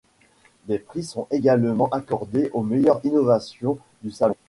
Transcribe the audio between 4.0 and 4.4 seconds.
du salon.